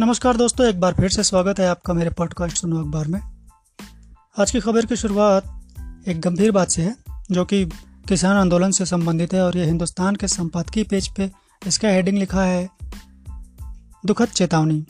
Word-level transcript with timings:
नमस्कार 0.00 0.36
दोस्तों, 0.36 0.66
एक 0.66 0.80
बार 0.80 0.94
फिर 0.94 1.08
से 1.08 1.22
स्वागत 1.22 1.58
है 1.60 1.68
आपका 1.68 1.94
मेरे 1.94 2.10
पॉडकास्ट 2.10 2.56
सुनो 2.56 2.78
अखबार 2.80 3.08
में। 3.08 3.20
आज 4.38 4.50
की 4.50 4.60
खबर 4.60 4.86
की 4.86 4.96
शुरुआत 4.96 5.64
एक 6.08 6.20
गंभीर 6.20 6.50
बात 6.50 6.68
से 6.68 6.82
है, 6.82 6.96
जो 7.30 7.44
कि 7.44 7.64
किसान 8.08 8.36
आंदोलन 8.36 8.70
से 8.70 8.86
संबंधित 8.86 9.34
है 9.34 9.42
और 9.42 9.56
ये 9.56 9.64
हिंदुस्तान 9.64 10.16
के 10.16 10.28
संपादकीय 10.28 10.84
पेज 10.84 11.08
पे 11.08 11.30
इसका 11.66 11.88
हेडिंग 11.88 12.18
लिखा 12.18 12.42
है, 12.42 12.68
दुखद 14.06 14.28
चेतावनी। 14.28 14.86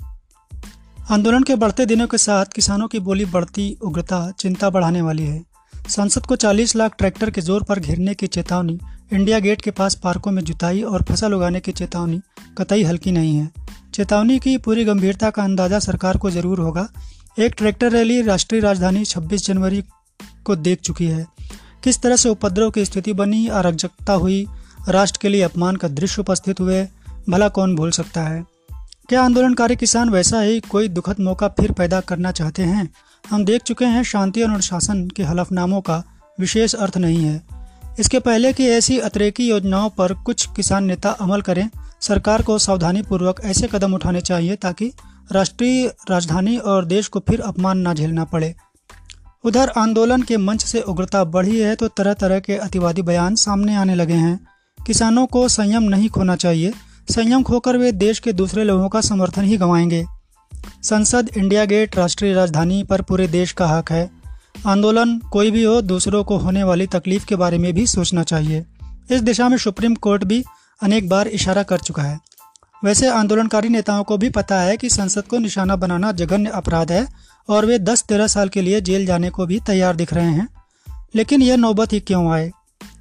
आंदोलन 1.10 1.42
के 1.42 1.54
बढ़ते 1.54 1.86
दिनों 1.86 2.06
के 2.06 2.18
साथ 2.18 2.44
किसानों 2.44 2.88
की 2.88 2.98
बोली 2.98 3.24
बढ़ती 3.24 3.78
उग्रता, 3.82 4.30
चिंता 4.30 4.70
बढ़ाने 4.70 5.02
वाली 5.02 5.26
है। 5.26 5.44
संसद 5.88 6.26
को 6.26 6.36
40 6.36 6.76
लाख 6.76 6.94
ट्रैक्टर 6.98 7.30
के 7.30 7.40
ज़ोर 7.40 7.62
पर 7.62 7.78
घेरने 7.78 8.14
की 8.14 8.26
चेतावनी 8.26 8.78
इंडिया 9.12 9.38
गेट 9.38 9.62
के 9.62 9.70
पास 9.70 9.94
पार्कों 9.94 10.30
में 10.30 10.44
जुताई 10.44 10.82
और 10.82 11.02
फ़सल 11.02 11.32
उगाने 11.34 11.60
की 11.60 11.72
चेतावनी, 11.72 12.20
कतई 12.58 12.82
हल्की 12.82 13.12
नहीं 13.12 13.36
है। 13.36 13.50
चेतावनी 13.94 14.38
की 14.38 14.58
पूरी 14.58 14.84
गंभीरता 14.84 15.30
का 15.30 15.42
अंदाज़ा 15.42 15.78
सरकार 15.78 16.16
को 16.16 16.30
ज़रूर 16.30 16.58
होगा। 16.58 16.88
एक 17.38 17.54
ट्रैक्टर 17.58 17.92
रैली 17.92 18.22
राष्ट्रीय 18.22 18.60
राजधानी 18.60 19.04
26 19.04 19.46
जनवरी 19.46 19.84
को 20.44 20.56
देख 20.56 20.80
चुकी 20.80 21.06
है। 21.06 21.26
किस 21.84 22.02
तरह 22.02 22.16
से 22.16 22.28
उपद्रव 22.28 22.70
की 22.70 22.84
स्थिति 22.84 23.12
बनी, 23.12 23.48
अराजकता 23.48 24.12
हुई, 24.12 24.46
राष्ट्र 24.88 25.18
के 25.22 25.28
लिए 25.28 25.42
अपमान 25.42 25.76
का 25.76 25.88
दृश्य 25.88 26.20
उपस्थित 26.20 26.60
हुए, 26.60 26.88
भला 27.28 27.48
कौन 27.48 27.76
भूल 27.76 27.90
सकता 27.90 28.22
है? 28.22 28.44
क्या 29.08 29.22
आंदोलनकारी 29.22 29.76
किसान 29.76 30.10
वैसा 30.10 30.40
ही 30.40 30.60
कोई 30.60 30.88
दुखद 30.88 31.20
मौका 31.20 31.48
फिर 31.48 31.72
पैदा 31.72 32.00
करना 32.00 32.32
चाहते 32.32 32.62
हैं? 32.62 32.92
हम 33.30 33.44
देख 33.44 33.62
चुके 33.62 33.84
हैं 33.84 34.02
शांति 34.02 34.42
और 34.42 34.50
अनुशासन 34.50 35.08
के 35.08 35.22
हलफनामों 35.22 35.80
का 35.80 36.04
विशेष 36.40 36.74
अर्थ 36.74 36.96
नहीं 36.96 37.24
है। 37.24 37.59
इसके 37.98 38.18
पहले 38.18 38.52
की 38.52 38.66
ऐसी 38.66 38.98
अतिरेकी 38.98 39.48
योजनाओं 39.48 39.90
पर 39.90 40.12
कुछ 40.14 40.46
किसान 40.56 40.84
नेता 40.84 41.10
अमल 41.10 41.40
करें, 41.40 41.68
सरकार 42.00 42.42
को 42.42 42.58
सावधानी 42.58 43.02
पूर्वक 43.02 43.40
ऐसे 43.44 43.68
कदम 43.72 43.94
उठाने 43.94 44.20
चाहिए 44.20 44.56
ताकि 44.56 44.92
राष्ट्रीय 45.32 45.86
राजधानी 46.10 46.56
और 46.56 46.84
देश 46.84 47.08
को 47.08 47.20
फिर 47.20 47.40
अपमान 47.40 47.88
न 47.88 47.94
झेलना 47.94 48.24
पड़े। 48.24 48.54
उधर 49.44 49.68
आंदोलन 49.68 50.22
के 50.22 50.36
मंच 50.36 50.64
से 50.64 50.80
उग्रता 50.80 51.24
बढ़ी 51.24 51.58
है 51.58 51.74
तो 51.74 51.88
तरह 51.88 52.14
तरह 52.14 52.40
के 52.40 52.56
अतिवादी 52.56 53.02
बयान 53.02 53.34
सामने 53.34 53.74
आने 53.74 53.94
लगे 53.94 54.14
हैं। 54.14 54.38
किसानों 54.86 55.26
को 55.26 55.48
संयम 55.48 55.82
नहीं 55.82 56.08
खोना 56.08 56.36
चाहिए, 56.36 56.72
संयम 57.08 57.42
खोकर 57.42 57.76
वे 57.76 57.92
देश 57.92 58.18
के 58.18 58.32
दूसरे 58.32 58.64
लोगों 58.64 58.88
का 58.88 59.00
समर्थन 59.00 59.44
ही 59.44 59.56
गंवाएँगे। 59.56 60.04
संसद 60.82 61.30
इंडिया 61.36 61.64
गेट 61.64 61.96
राष्ट्रीय 61.96 62.32
राजधानी 62.32 62.82
पर 62.84 63.02
पूरे 63.02 63.28
देश 63.28 63.52
का 63.52 63.66
हक 63.66 63.92
है। 63.92 64.19
आंदोलन 64.66 65.18
कोई 65.18 65.50
भी 65.50 65.64
हो, 65.64 65.80
दूसरों 65.80 66.24
को 66.24 66.36
होने 66.36 66.64
वाली 66.64 66.86
तकलीफ़ 66.86 67.26
के 67.26 67.36
बारे 67.36 67.58
में 67.58 67.72
भी 67.72 67.86
सोचना 67.86 68.22
चाहिए। 68.22 68.66
इस 69.10 69.22
दिशा 69.22 69.48
में 69.48 69.58
सुप्रीम 69.58 69.94
कोर्ट 69.94 70.24
भी 70.24 70.44
अनेक 70.82 71.08
बार 71.08 71.28
इशारा 71.28 71.62
कर 71.62 71.78
चुका 71.78 72.02
है। 72.02 72.18
वैसे 72.84 73.08
आंदोलनकारी 73.08 73.68
नेताओं 73.68 74.04
को 74.04 74.18
भी 74.18 74.30
पता 74.30 74.60
है 74.60 74.76
कि 74.76 74.90
संसद 74.90 75.22
को 75.22 75.38
निशाना 75.38 75.76
बनाना 75.76 76.12
जघन्य 76.12 76.50
अपराध 76.50 76.92
है 76.92 77.08
और 77.48 77.66
वे 77.66 77.78
10-13 77.78 78.26
साल 78.26 78.48
के 78.48 78.62
लिए 78.62 78.80
जेल 78.80 79.06
जाने 79.06 79.30
को 79.30 79.46
भी 79.46 79.60
तैयार 79.66 79.96
दिख 79.96 80.14
रहे 80.14 80.30
हैं। 80.30 80.48
लेकिन 81.14 81.42
यह 81.42 81.56
नौबत 81.56 81.92
ही 81.92 82.00
क्यों 82.00 82.32
आए? 82.32 82.52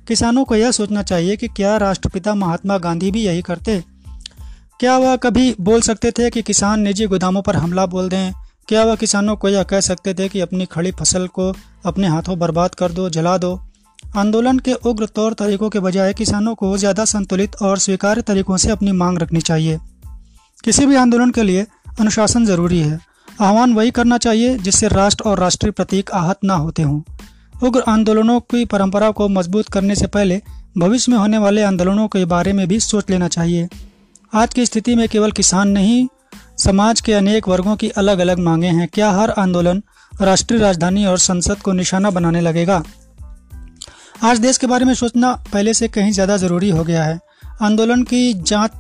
किसानों 0.07 0.45
को 0.45 0.55
यह 0.55 0.71
सोचना 0.71 1.03
चाहिए 1.03 1.35
कि 1.37 1.47
क्या 1.47 1.77
राष्ट्रपिता 1.77 2.35
महात्मा 2.35 2.77
गांधी 2.77 3.11
भी 3.11 3.21
यही 3.21 3.41
करते? 3.41 3.83
क्या 4.79 4.97
वह 4.97 5.15
कभी 5.15 5.55
बोल 5.61 5.81
सकते 5.81 6.11
थे 6.11 6.29
कि 6.29 6.41
किसान 6.41 6.79
निजी 6.79 7.05
गोदामों 7.05 7.41
पर 7.41 7.55
हमला 7.55 7.85
बोल 7.85 8.09
दें? 8.09 8.31
क्या 8.69 8.83
वह 8.83 8.95
किसानों 8.95 9.35
को 9.35 9.49
यह 9.49 9.63
कह 9.63 9.79
सकते 9.79 10.13
थे 10.13 10.27
कि 10.29 10.39
अपनी 10.39 10.65
खड़ी 10.65 10.91
फ़सल 10.91 11.25
को 11.27 11.53
अपने 11.85 12.07
हाथों 12.07 12.37
बर्बाद 12.39 12.75
कर 12.75 12.91
दो, 12.91 13.09
जला 13.09 13.37
दो। 13.37 13.59
आंदोलन 14.17 14.59
के 14.59 14.73
उग्र 14.73 15.05
तौर 15.05 15.33
तरीकों 15.33 15.69
के 15.69 15.79
बजाय 15.79 16.13
किसानों 16.13 16.53
को 16.55 16.77
ज़्यादा 16.77 17.05
संतुलित 17.05 17.55
और 17.61 17.77
स्वीकार्य 17.77 18.21
तरीकों 18.21 18.57
से 18.57 18.69
अपनी 18.71 18.91
मांग 18.91 19.17
रखनी 19.19 19.41
चाहिए। 19.41 19.79
किसी 20.63 20.85
भी 20.85 20.95
आंदोलन 20.95 21.31
के 21.31 21.43
लिए 21.43 21.65
अनुशासन 21.99 22.45
ज़रूरी 22.45 22.79
है। 22.79 22.99
आह्वान 23.41 23.73
वही 23.73 23.91
करना 23.91 24.17
चाहिए 24.17 24.57
जिससे 24.57 24.87
राष्ट्र 24.87 25.29
और 25.29 25.39
राष्ट्रीय 25.39 25.71
प्रतीक 25.71 26.11
आहत 26.11 26.39
न 26.45 26.59
होते 26.59 26.83
हों। 26.83 27.01
उग्र 27.67 27.83
आंदोलनों 27.87 28.39
की 28.39 28.63
परंपरा 28.65 29.11
को 29.11 29.27
मज़बूत 29.29 29.69
करने 29.69 29.95
से 29.95 30.07
पहले 30.07 30.41
भविष्य 30.77 31.11
में 31.11 31.17
होने 31.19 31.37
वाले 31.37 31.63
आंदोलनों 31.63 32.07
के 32.07 32.25
बारे 32.27 32.53
में 32.53 32.67
भी 32.67 32.79
सोच 32.79 33.09
लेना 33.09 33.27
चाहिए। 33.27 33.67
आज 34.33 34.53
की 34.53 34.65
स्थिति 34.65 34.95
में 34.95 35.07
केवल 35.09 35.31
किसान 35.31 35.69
नहीं 35.69 36.07
समाज 36.59 37.01
के 37.01 37.13
अनेक 37.13 37.47
वर्गों 37.47 37.75
की 37.75 37.89
अलग 37.89 38.19
अलग 38.19 38.39
मांगे 38.39 38.67
हैं। 38.67 38.87
क्या 38.87 39.09
हर 39.11 39.29
आंदोलन 39.29 39.81
राष्ट्रीय 40.21 40.59
राजधानी 40.59 41.05
और 41.05 41.17
संसद 41.17 41.57
को 41.57 41.71
निशाना 41.71 42.09
बनाने 42.09 42.41
लगेगा? 42.41 42.83
आज 44.23 44.39
देश 44.39 44.57
के 44.57 44.67
बारे 44.67 44.85
में 44.85 44.93
सोचना 44.93 45.31
पहले 45.53 45.73
से 45.73 45.87
कहीं 45.87 46.11
ज़्यादा 46.11 46.37
ज़रूरी 46.37 46.69
हो 46.69 46.83
गया 46.83 47.03
है। 47.03 47.19
आंदोलन 47.61 48.03
की 48.03 48.33
जाँच, 48.33 48.71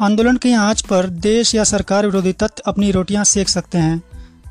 आंदोलन 0.00 0.36
की 0.36 0.52
आँच 0.52 0.80
पर 0.80 1.06
देश 1.06 1.54
या 1.54 1.64
सरकार 1.64 2.06
विरोधी 2.06 2.32
तत्व 2.32 2.62
अपनी 2.66 2.90
रोटियाँ 2.90 3.24
सेक 3.24 3.48
सकते 3.48 3.78
हैं। 3.78 4.02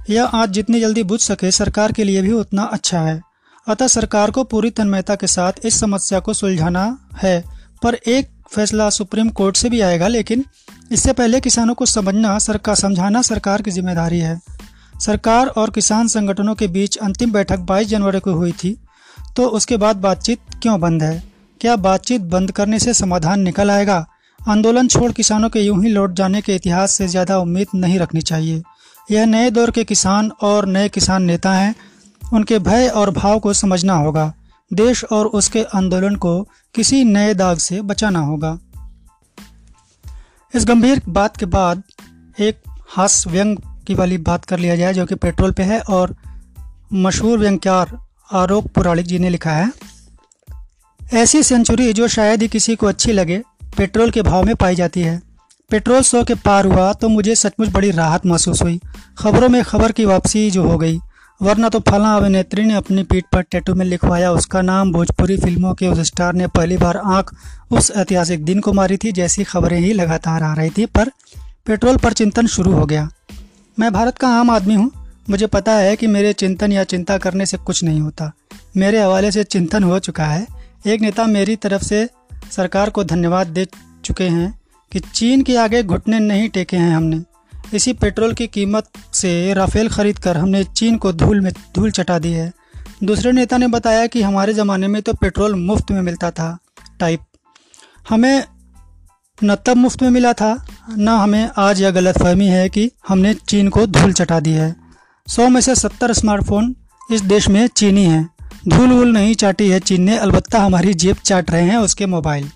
यह 0.10 0.24
आज 0.24 0.50
जितनी 0.50 0.80
जल्दी 0.80 1.04
बुझ 1.04 1.20
सके 1.22 1.52
सरकार 1.52 1.92
के 1.92 2.04
लिए 2.04 2.22
भी 2.22 2.32
उतना 2.32 2.64
अच्छा 2.64 3.02
है। 3.02 3.22
अतः 3.68 3.88
सरकार 3.88 4.32
को 4.32 4.44
पूरी 4.44 4.70
तन्मयता 4.70 5.16
के 5.16 5.28
साथ 5.28 5.66
इस 5.66 5.80
समस्या 5.80 6.20
को 6.20 6.34
सुलझाना 6.34 6.86
है। 7.18 7.44
पर 7.84 7.94
एक 7.94 8.30
फैसला 8.52 8.90
सुप्रीम 8.90 9.30
कोर्ट 9.30 9.58
से 9.58 9.70
भी 9.70 9.82
आएगा, 9.82 10.08
लेकिन 10.08 10.46
इससे 10.92 11.14
पहले 11.14 11.40
किसानों 11.40 11.74
को 11.74 11.86
समझना 11.86 12.38
सरकार 12.40 12.76
समझाना 12.76 13.22
सरकार 13.22 13.62
की 13.62 13.72
ज़िम्मेदारी 13.72 14.20
है। 14.20 14.40
सरकार 15.00 15.48
और 15.48 15.70
किसान 15.70 16.08
संगठनों 16.08 16.54
के 16.56 16.68
बीच 16.68 16.98
अंतिम 16.98 17.32
बैठक 17.32 17.60
22 17.62 17.88
जनवरी 17.88 18.20
को 18.20 18.34
हुई 18.34 18.52
थी 18.54 18.76
तो 19.36 19.48
उसके 19.50 19.78
बाद 19.78 19.96
बातचीत 19.98 20.40
क्यों 20.62 20.80
बंद 20.82 21.04
है? 21.04 21.24
क्या 21.62 21.76
बातचीत 21.78 22.22
बंद 22.22 22.52
करने 22.52 22.80
से 22.80 22.94
समाधान 22.94 23.40
निकल 23.40 23.72
आएगा? 23.72 24.06
आंदोलन 24.40 24.88
छोड़ 24.88 25.12
किसानों 25.12 25.50
के 25.50 25.62
यूँ 25.62 25.84
ही 25.84 25.90
लौट 25.90 26.14
जाने 26.14 26.42
के 26.42 26.56
इतिहास 26.56 26.92
से 26.92 27.08
ज़्यादा 27.08 27.38
उम्मीद 27.40 27.68
नहीं 27.76 28.00
रखनी 28.00 28.22
चाहिए। 28.22 28.62
यह 29.10 29.26
नए 29.26 29.50
दौर 29.52 29.72
के 29.72 29.84
किसान 29.84 30.32
और 30.42 30.66
नए 30.66 30.90
किसान 30.90 31.24
नेता 31.24 31.54
हैं, 31.54 31.76
उनके 32.34 32.60
भय 32.60 32.88
और 32.88 33.12
भाव 33.12 33.40
को 33.40 33.54
समझना 33.54 33.94
होगा। 33.96 34.34
देश 34.72 35.04
और 35.04 35.28
उसके 35.28 35.64
आंदोलन 35.76 36.16
को 36.16 36.42
किसी 36.76 37.04
नए 37.04 37.34
दाग 37.34 37.58
से 37.58 37.82
बचाना 37.82 38.20
होगा। 38.20 38.58
इस 40.56 40.66
गंभीर 40.66 41.02
बात 41.10 41.38
के 41.38 41.46
बाद 41.46 41.84
एक 42.40 42.60
हास्य 42.90 43.30
व्यंग 43.30 43.58
की 43.88 43.94
वाली 43.94 44.18
बात 44.18 44.46
कर 44.46 44.60
लिया 44.60 44.76
जाए 44.76 44.94
जो 44.94 45.06
कि 45.06 45.16
पेट्रोल 45.16 45.52
पे 45.52 45.64
है 45.64 45.80
और 45.80 46.16
मशहूर 46.94 47.40
व्यंग्यकार 47.40 47.98
आरोप 48.32 48.68
पुराणिक 48.68 49.06
जी 49.06 49.20
ने 49.20 49.30
लिखा 49.30 49.52
है। 49.52 49.72
ऐसी 51.14 51.44
सेंचुरी 51.44 51.94
जो 51.94 52.08
शायद 52.08 52.42
ही 52.42 52.48
किसी 52.48 52.76
को 52.76 52.88
अच्छी 52.88 53.12
लगे, 53.12 53.42
पेट्रोल 53.78 54.12
के 54.12 54.22
भाव 54.22 54.44
में 54.44 54.56
पाई 54.56 54.76
जाती 54.76 55.02
है। 55.02 55.22
पेट्रोल 55.70 56.02
सौ 56.02 56.24
के 56.24 56.36
पार 56.36 56.66
हुआ 56.66 56.94
तो 56.94 57.10
मुझे 57.10 57.36
सचमुच 57.36 57.70
बड़ी 57.70 57.92
राहत 57.92 58.26
महसूस 58.26 58.62
हुई। 58.62 58.80
खबरों 59.18 59.50
में 59.50 59.64
खबर 59.64 59.92
की 59.92 60.06
वापसी 60.06 60.52
जो 60.52 60.64
हो 60.64 60.78
गई 60.78 61.00
वरना 61.42 61.70
तो 61.70 61.80
फला 61.80 62.16
अभिनेत्री 62.16 62.64
ने 62.64 62.74
अपनी 62.74 63.04
पीठ 63.04 63.26
पर 63.34 63.42
टैटू 63.42 63.74
में 63.76 63.86
लिखवाया। 63.86 64.32
उसका 64.32 64.62
नाम 64.62 64.92
भोजपुरी 64.92 65.38
फ़िल्मों 65.38 65.74
के 65.74 65.88
उस 65.88 66.00
स्टार 66.00 66.34
ने 66.34 66.48
पहली 66.48 66.78
बार 66.78 66.98
आँख 66.98 67.36
उस 67.72 67.92
ऐतिहासिक 67.92 68.46
दिन 68.46 68.60
को 68.60 68.74
मारी 68.74 68.98
थी, 68.98 69.12
जैसी 69.12 69.44
खबरें 69.44 69.80
ही 69.80 69.94
लगातार 69.94 70.44
आ 70.44 70.54
रही 70.54 70.70
थी। 70.70 70.86
पर 70.86 71.10
पेट्रोल 71.66 71.98
पर 71.98 72.14
चिंतन 72.14 72.48
शुरू 72.48 72.72
हो 72.72 72.86
गया। 72.86 73.10
मैं 73.80 73.94
भारत 73.94 74.18
का 74.18 74.28
आम 74.28 74.50
आदमी 74.50 74.74
हूँ। 74.74 74.92
मुझे 75.30 75.48
पता 75.48 75.72
है 75.72 75.96
कि 75.96 76.08
मेरे 76.08 76.34
चिंतन 76.34 76.72
या 76.72 76.84
चिंता 76.84 77.18
करने 77.18 77.46
से 77.46 77.58
कुछ 77.58 77.84
नहीं 77.84 78.00
होता। 78.00 78.32
मेरे 78.78 79.02
हवाले 79.02 79.32
से 79.32 79.44
चिंतन 79.44 79.84
हो 79.84 80.00
चुका 80.00 80.26
है। 80.26 80.48
एक 80.88 81.02
नेता 81.02 81.26
मेरी 81.26 81.56
तरफ़ 81.56 81.84
से 81.84 82.10
सरकार 82.52 82.90
को 82.90 83.04
धन्यवाद 83.04 83.48
दे 83.48 83.68
चुके 84.06 84.24
हैं 84.24 84.60
कि 84.92 85.00
चीन 85.00 85.42
के 85.42 85.58
आगे 85.58 85.84
घुटने 85.84 86.20
नहीं 86.20 86.50
टेके 86.50 86.78
हैं 86.78 86.96
हमने। 86.96 87.35
इसी 87.74 87.94
पेट्रोल 87.94 88.34
की 88.34 88.48
कीमत 88.48 88.90
से 89.14 89.54
राफेल 89.54 89.90
खरीद 89.90 90.20
कर 90.20 90.38
हमने 90.38 90.64
चीन 90.66 90.98
को 90.98 91.12
धूल 91.14 91.42
में 91.42 91.52
धूल 91.76 91.92
चटा 91.92 92.20
दी 92.20 92.32
है। 92.32 92.52
दूसरे 93.04 93.32
नेता 93.32 93.58
ने 93.58 93.68
बताया 93.68 94.06
कि 94.08 94.22
हमारे 94.22 94.54
ज़माने 94.54 94.88
में 94.88 95.02
तो 95.02 95.14
पेट्रोल 95.14 95.56
मुफ़्त 95.56 95.92
में 95.92 96.02
मिलता 96.02 96.32
था, 96.32 96.58
टाइप। 97.00 97.22
हमें 98.10 98.44
न 99.38 99.56
तब 99.66 99.78
मुफ़्त 99.78 100.02
में 100.04 100.10
मिला 100.10 100.34
था, 100.34 100.66
न 100.90 101.08
हमें 101.10 101.50
आज 101.58 101.82
यह 101.82 101.92
गलत 101.92 102.18
फहमी 102.18 102.48
है 102.48 102.68
कि 102.70 102.90
हमने 103.08 103.34
चीन 103.34 103.70
को 103.70 103.86
धूल 103.88 104.14
चटा 104.14 104.40
दी 104.40 104.52
है। 104.52 104.76
सौ 105.28 105.48
में 105.50 105.62
से 105.62 105.76
सत्तर 105.76 106.14
स्मार्टफ़ोन 106.14 106.76
इस 107.12 107.22
देश 107.24 107.48
में 107.48 107.66
चीनी 107.68 108.04
हैं। 108.04 108.30
धूल 108.68 108.90
वूल 108.90 109.12
नहीं 109.12 109.34
चाटी 109.36 109.70
है 109.70 109.80
चीन 109.80 110.02
ने, 110.02 110.18
अलबत्ता 110.18 110.60
हमारी 110.60 110.94
जेब 110.94 111.16
चाट 111.16 111.52
रहे 111.52 111.64
हैं 111.64 111.78
उसके 111.78 112.06
मोबाइल। 112.06 112.50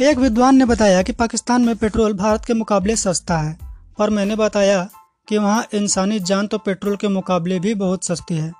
एक 0.00 0.18
विद्वान 0.18 0.56
ने 0.56 0.64
बताया 0.64 1.02
कि 1.02 1.12
पाकिस्तान 1.12 1.62
में 1.62 1.76
पेट्रोल 1.76 2.12
भारत 2.12 2.44
के 2.44 2.54
मुकाबले 2.54 2.96
सस्ता 2.96 3.38
है, 3.38 3.58
और 4.00 4.10
मैंने 4.10 4.36
बताया 4.36 4.88
कि 5.28 5.38
वहाँ 5.38 5.66
इंसानी 5.74 6.20
जान 6.20 6.46
तो 6.46 6.58
पेट्रोल 6.58 6.96
के 6.96 7.08
मुकाबले 7.08 7.58
भी 7.58 7.74
बहुत 7.74 8.04
सस्ती 8.04 8.34
है। 8.34 8.52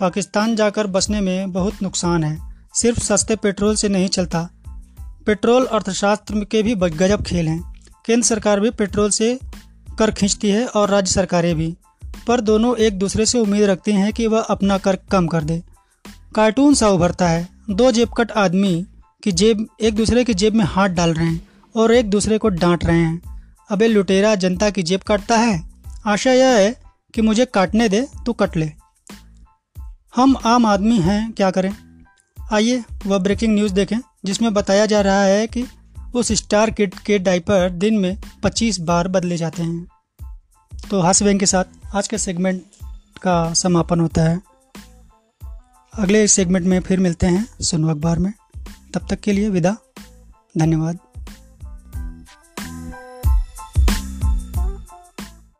पाकिस्तान 0.00 0.56
जाकर 0.56 0.86
बसने 0.86 1.20
में 1.20 1.52
बहुत 1.52 1.82
नुकसान 1.82 2.24
है, 2.24 2.38
सिर्फ़ 2.74 3.00
सस्ते 3.00 3.36
पेट्रोल 3.36 3.74
से 3.74 3.88
नहीं 3.88 4.08
चलता। 4.08 4.48
पेट्रोल 5.26 5.66
अर्थशास्त्र 5.66 6.44
के 6.44 6.62
भी 6.62 6.74
गजब 6.74 7.22
खेल 7.22 7.48
हैं। 7.48 7.74
केंद्र 8.06 8.26
सरकार 8.26 8.60
भी 8.60 8.70
पेट्रोल 8.70 9.10
से 9.10 9.38
कर 9.98 10.10
खींचती 10.10 10.50
है 10.50 10.66
और 10.66 10.88
राज्य 10.88 11.12
सरकारें 11.12 11.54
भी। 11.56 11.76
पर 12.28 12.40
दोनों 12.40 12.76
एक 12.76 12.98
दूसरे 12.98 13.26
से 13.26 13.38
उम्मीद 13.38 13.64
रखती 13.64 13.92
हैं 13.92 14.12
कि 14.12 14.26
वह 14.26 14.40
अपना 14.40 14.78
कर 14.78 14.96
कम 14.96 15.26
कर 15.26 15.44
दे। 15.44 15.62
कार्टून 16.34 16.74
सा 16.74 16.88
उभरता 16.88 17.28
है, 17.28 17.48
दो 17.70 17.92
जेबकट 17.92 18.32
आदमी 18.32 18.86
की 19.22 19.32
जेब, 19.32 19.68
एक 19.80 19.94
दूसरे 19.94 20.24
की 20.24 20.34
जेब 20.34 20.54
में 20.54 20.64
हाथ 20.64 20.88
डाल 20.88 21.14
रहे 21.14 21.26
हैं 21.26 21.48
और 21.76 21.94
एक 21.94 22.10
दूसरे 22.10 22.38
को 22.38 22.48
डांट 22.48 22.84
रहे 22.84 22.98
हैं। 22.98 23.44
अबे 23.70 23.88
लुटेरा 23.88 24.34
जनता 24.34 24.70
की 24.70 24.82
जेब 24.82 25.00
काटता 25.00 25.36
है। 25.36 25.70
आशा 26.06 26.32
यह 26.32 26.48
है 26.48 26.76
कि 27.14 27.22
मुझे 27.22 27.44
काटने 27.44 27.88
दे 27.88 28.06
तो 28.26 28.32
कट 28.32 28.56
ले। 28.56 28.72
हम 30.16 30.36
आम 30.44 30.66
आदमी 30.66 31.00
हैं, 31.00 31.32
क्या 31.32 31.50
करें? 31.50 31.76
आइए, 32.52 32.84
वह 33.06 33.18
ब्रेकिंग 33.18 33.54
न्यूज़ 33.54 33.72
देखें, 33.72 33.96
जिसमें 34.24 34.54
बताया 34.54 34.86
जा 34.86 35.00
रहा 35.00 35.22
है 35.22 35.46
कि 35.46 35.64
उस 36.14 36.32
स्टार 36.32 36.70
किड 36.70 36.94
के 36.94 37.18
डायपर 37.18 37.70
दिन 37.70 37.98
में 37.98 38.22
25 38.42 38.80
बार 38.80 39.08
बदले 39.08 39.36
जाते 39.36 39.62
हैं। 39.62 39.86
तो 40.90 41.02
बैंक 41.02 41.40
के 41.40 41.46
साथ 41.46 41.64
आज 41.94 42.08
के 42.08 42.18
सेगमेंट 42.18 42.62
का 43.22 43.52
समापन 43.52 44.00
होता 44.00 44.22
है। 44.22 44.40
अगले 45.94 46.28
सेगमेंट 46.28 46.66
में 46.66 46.80
फिर 46.80 47.00
मिलते 47.00 47.26
हैं, 47.26 47.48
सुनो 47.60 47.88
अखबार 47.88 48.18
में। 48.18 48.32
तब 48.98 49.06
तक 49.10 49.20
के 49.20 49.32
लिए 49.32 49.48
विदा। 49.48 49.76
धन्यवाद। 50.58 50.98